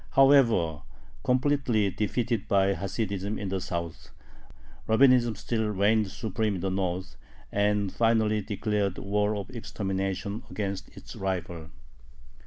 However, 0.13 0.81
completely 1.23 1.91
defeated 1.91 2.47
by 2.47 2.73
Hasidism 2.73 3.37
in 3.37 3.49
the 3.49 3.61
South, 3.61 4.09
Rabbinism 4.87 5.35
still 5.37 5.67
reigned 5.67 6.09
supreme 6.09 6.55
in 6.55 6.61
the 6.61 6.71
North, 6.71 7.17
and 7.51 7.93
finally 7.93 8.41
declared 8.41 8.97
a 8.97 9.03
war 9.03 9.35
of 9.35 9.51
extermination 9.51 10.41
against 10.49 10.89
its 10.97 11.15
rival. 11.15 11.69